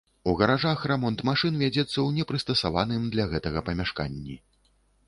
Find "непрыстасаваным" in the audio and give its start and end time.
2.17-3.07